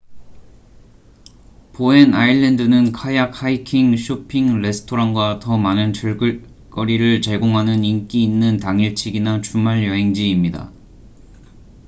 보엔 1.73 2.15
아일랜드는 2.15 2.91
카약 2.91 3.43
하이킹 3.43 3.95
쇼핑 3.97 4.59
레스토랑과 4.63 5.37
더 5.37 5.59
많은 5.59 5.93
즐길 5.93 6.43
거리를 6.71 7.21
제공하는 7.21 7.83
인기 7.83 8.23
있는 8.23 8.57
당일치기나 8.57 9.41
주말여행지입니다 9.41 10.71